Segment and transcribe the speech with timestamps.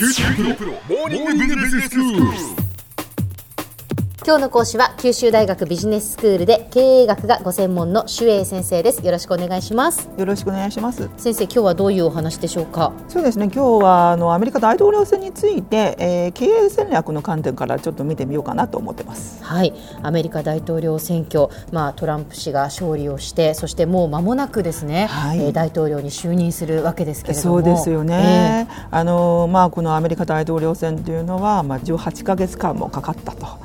[0.00, 2.59] 九州大学モーニングビジネススクール。
[4.30, 9.04] 今日の講師は九州大学ビジネススクールで経営学がご専門の朱英先生です。
[9.04, 10.08] よろしくお願いします。
[10.16, 11.10] よろしくお願いします。
[11.16, 12.92] 先生今日はどういうお話でしょうか？
[13.08, 19.42] そうですね今日はあのアメリカ大統領選について、えー、経営戦略の観点からちょっと見てみようかなと思ってます。
[19.42, 19.74] はい。
[20.00, 27.56] アメリカ大統領選挙まあトランプ氏が勝利をしてそしてもう間もなくですね、はい、えー、大統領に就任するわけですけれども。
[27.56, 33.58] そうですよね、えー、あのまあこのアメリカ大統領選というのはまあ18か月間もかかったと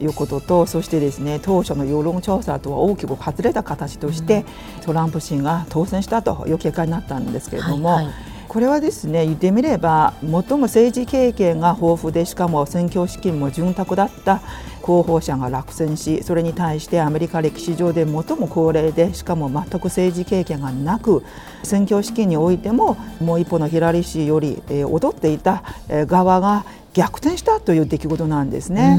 [0.00, 4.44] いうこととそしてですね当初の世論調査とは大きく外れた形として、
[4.78, 7.90] うん、トランプ氏が当選したという結果になったんですけれども。
[7.90, 8.14] はいはい
[8.50, 14.42] これはですね言ってみれば最も政治経験が豊富でしかも選挙資金も潤沢だった
[14.82, 21.22] 候補者が落選しそれに対してアメリカ歴史上で最も高齢でしかも全く政治経験がなく
[21.62, 28.98] 選挙資金においてももう一歩のヒラリー氏より、えー、踊っていた側が逆転したという出来事なんですね、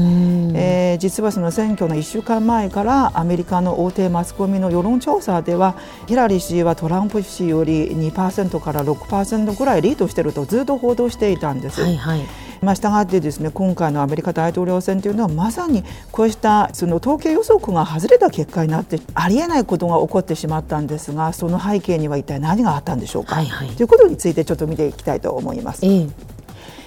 [0.54, 11.82] えー、実はその選挙の1週間前からアメリカの大手マスコミの世論調査ではヒラリー氏はトランプ氏より2%から6%ぐらいリードしているとずっと報道していたんです。
[11.82, 12.22] はいはい。
[12.62, 15.82] まあ、したがってですね今回のアメリカ大統領選というのはまさに
[16.12, 25.84] こうしたその統計予測が外れた結果になってありえないことが起こってしまったんですがその背景には一体何があったんでしょうか、はいはい、ということについてちょっと見ていきたいと思います。
[25.84, 26.10] えー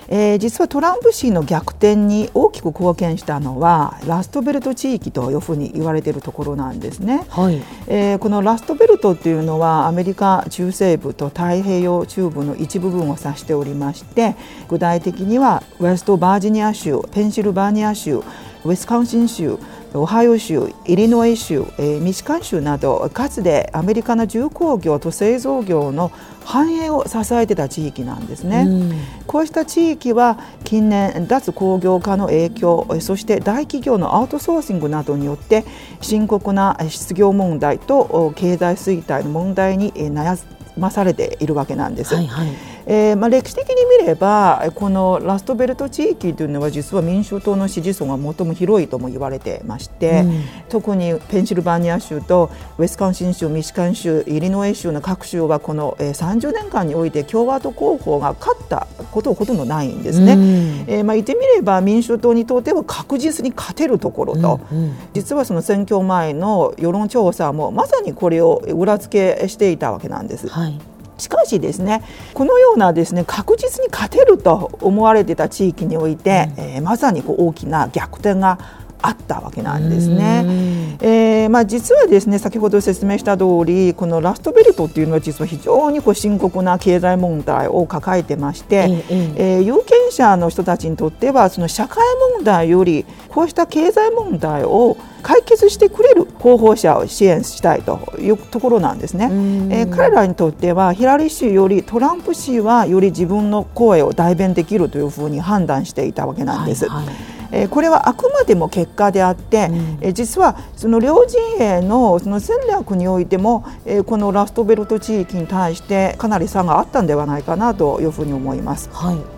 [0.08, 14.36] えー、実はトランプ氏の逆転に大きく貢献したのはラストベルト地域というふうに言われているところなんですね、はい、えー、このラストベルトっていうのはアメリカ中西部と太平洋中部の一部分を指しておりまして
[14.67, 18.22] 具体的にはウェストバージニア州ペンシルバニア州
[18.66, 19.59] ウィスカンシン州
[19.96, 26.12] オハイオ州、イリノイ州、えー、ミシカン州などかつてアメリカの重工業と製造業の
[26.44, 28.92] 繁栄を支えてた地域なんですね、うん、
[29.26, 35.64] こうした地域は近年脱工業化の影響そして大企業のアウトソーシングなどによって
[36.02, 40.38] 深刻な失業問題と経済衰退の問題に悩
[40.78, 42.16] まされているわけなんです。
[42.16, 60.34] はいはいえーまあ、歴史的に見ればこのラストベルト地域というのは実は民主党の支持層が最も広いとも言われてまして、うん、特にペンシルバニア州とウェスカンシン州ミシカン州イリノイ州の各州はこの、えー、30年間において共和党候補が勝ったことほとんどないんですね。
[60.34, 60.40] うん、
[60.88, 70.48] えー、まあ、言ってみれば民主党にとっては確実に勝てるところと、うんうん、実はその選挙前の世論調査もまさにこれを裏付けしていたわけなんです。
[70.48, 70.80] はい
[71.17, 72.03] しかしですね。
[72.33, 80.98] このようなですね確実に勝てると思われていた地域において、うん、えー、まさにこう大きな逆転があったわけなんですね。
[81.02, 89.04] えー、まあ、実はですね先ほど説明した通りこのラストベルトっていうのは実は非常にこう深刻な経済問題を抱えてまして、
[89.38, 92.04] えー、有権者の人たちにとってはその社会
[92.36, 99.26] 問題よりこうした経済問題を解決してくれる候補者を支援したいというところなんですね。
[99.72, 106.87] えー、彼らにとってはヒラリー氏よりトランプ氏はより自分の声を代弁できるというふうに判断していたわけなんです。
[106.87, 109.70] はいはいえこれはあくまでも結果であって、
[110.02, 118.89] え実はその両陣営のその戦略においても、えこのラストベルト地域に対してかなり差があったんではないかなというふうに思います。
[118.92, 119.35] はい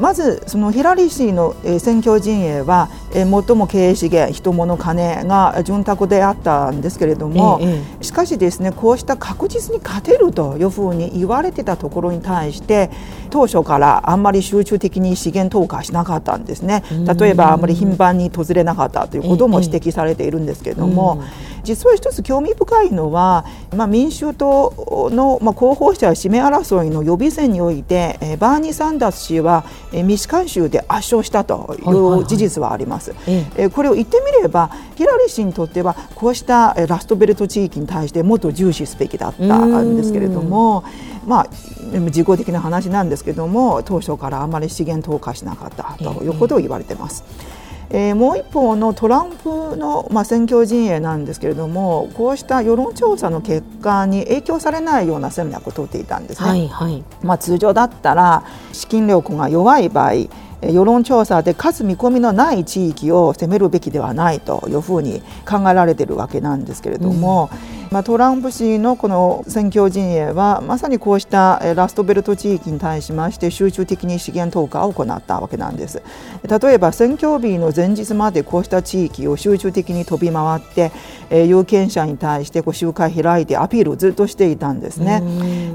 [0.00, 3.26] まずそのヒラリー氏の選挙陣営は最
[3.56, 7.60] も経営資源人物金が潤沢であったんですけれども、
[8.00, 12.90] しかしですねこうした確実に勝てるというふうに言われてたところに対して
[13.30, 16.84] 当初からあんまり集中的に資源投下しなかったんですね。
[17.18, 21.22] 例えばあんまり頻繁に訪れなかったということも指摘されているんですけれども。
[21.64, 23.44] 実は一つ興味深いのは、
[23.76, 33.14] まあ、民衆党の、まあ、候補者指名争いの予備選において、えー、バーニー・サンダース氏は、えー、ミシカン州で圧勝したという事実はあります。
[33.26, 39.42] えー、これを言ってみればヒラリー氏にとってはこうしたラストベルト地域に対してもっと重視すべきだった
[39.82, 40.84] んですけれども。
[41.26, 41.46] まあ、
[41.92, 47.22] 自己的な話なんですけれども当初からあまり資源投下しなかったということを言われています。
[47.28, 47.57] えー
[47.90, 56.48] えー、もう一方のトランプの、まあ、選挙陣営なんですけれどもこうした世論調査の結果に影響されないような戦略を取っていたんですね。
[56.48, 60.12] はいはい、まあ、通常だったら資金力が弱い場合
[60.60, 76.02] 世論調査で勝つ見込みのない地域を攻めるべきではないというふうに考えられているわけなんですけれども、うんまあ、トランプ氏のこの選挙陣営はまさにこうしたラストベルト地域に対しまして集中的に資源投下を行ったわけなんです。
[76.44, 80.92] 例えば選挙日の前日までこうした地域を集中的に飛び回って
[81.30, 85.22] 有権者に対してこう集会開いてアピールをずっとしていたんですね、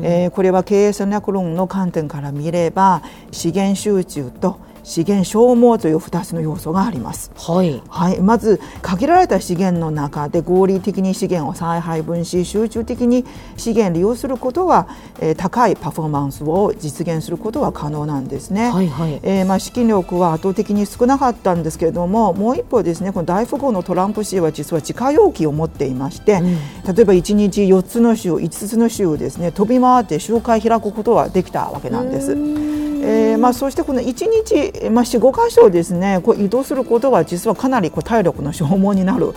[0.04, 3.01] えー、これは経営戦略論の観点から見れば
[3.31, 13.25] 資源集中と資源消耗という2つの要素があります、はい、はい、まず限られた資源の中で合理的に資源を再配分し集中的に
[13.57, 14.88] 資源利用することは、
[15.19, 32.82] えー、高いパフォーマンスを実現することは可能なんですね、はいはい、えー、まあ、資金力は圧倒的に少なかったんですけれどももう一方ですねこの大富豪のトランプ氏は実は自家用機を持っていまして、うん、例えば1日4つの州5つの州ですね飛び回って集会開くことはできたわけなんです。
[33.04, 39.34] えーまあ、そしてこの1日、まあ、4、5箇所ですねこう移動することは実はかなりこう体力の消耗になる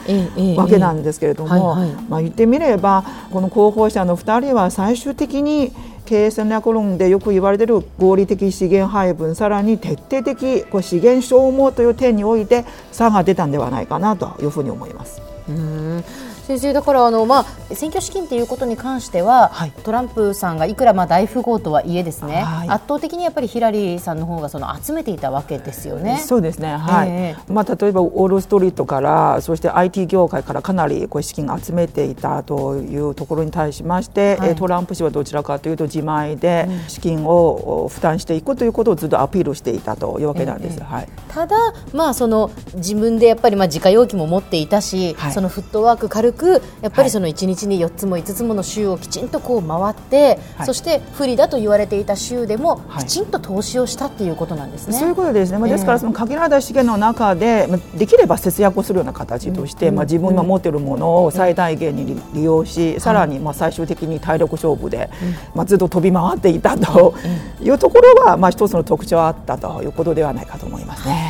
[0.56, 1.74] わけなんですけれども、
[2.08, 5.72] まあ、言ってみればこの候補者の2人は最終的に
[6.04, 15.20] 経営戦略論でよく言われている合理的資源配分さらに徹底的こう資源消耗という点において差が出たんではないかなというふうに思います。
[15.48, 16.04] うん
[16.46, 26.18] 先生だからあの、まあ、選挙資金ということに関しては、はい、トランプさんがいくらまあ大富豪とはいえですね、はい、圧倒的にやっぱりヒラリーさんの方がその集めていたわけですよね。
[26.18, 40.78] そうですね、はい、えー、まあ、例えばウォール・ストリートからそして IT 業界からかなりこう資金を集めていたというところに対しまして、はい、トランプ氏はどちらかというと自前で資金を負担していくということをずっとアピールしていたというわけなんです。
[40.78, 41.56] えー、はい、ただ、
[41.92, 46.35] まあ、その自分でやっぱりまあ自家用機も持っていたし、そのフットワーク軽く
[46.82, 54.98] やっぱりその1日に4つも5つもの州をきちんとこう回って、はい、そして不利だと言われていた州でもきちんと投資をしたっていうことなんですね。
[54.98, 55.58] そういうことですね。
[55.58, 65.10] まあ、ですからその限られた資源の中で、まあ、できれば節約をするような形として、うん、まあ自分が持っているものを最大限に利用し、さらにまあ最終的に体力勝負で、
[65.54, 67.14] まあずっと飛び回っていたと
[67.60, 71.25] いうところがまあ一つの特徴あったということではないかと思いますね。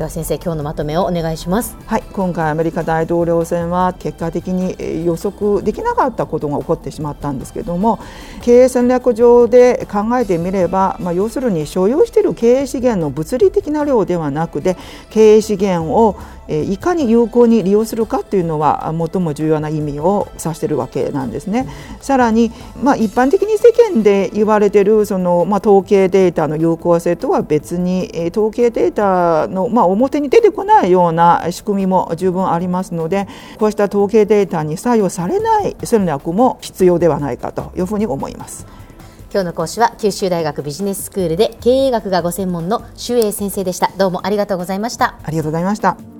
[0.00, 1.76] では先生今日のまとめをお願いします。
[1.84, 7.98] はい今回アメリカ大統領選は結果的に予測できなかったことが起こってしまったんですけども
[8.40, 14.78] 経営戦略上で考えてみれば、まあ、要するに所有している経営資源の物理的な量ではなくて
[15.10, 16.16] 経営資源を
[16.50, 21.66] いかに有効に利用するかというのは最も重要な意味を指しているわけなんですね。
[22.00, 22.50] さらに、
[22.82, 38.66] まあ、一般的に世間で言われているその、まあ、統計データの有効性とは別に統計データの、まあ、表に出てこないような仕組みも十分ありますのでこうした統計データに採用されない戦略も必要ではないかというふうに思います。
[39.32, 46.19] 今日の講師は九州大学ビジネススクールで経営学がご専門の周英先生でしたどうもありがとうございましたありがとうございました